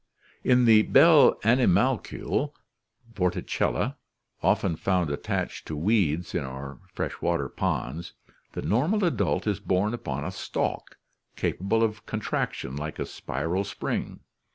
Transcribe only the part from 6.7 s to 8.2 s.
fresh water ponds,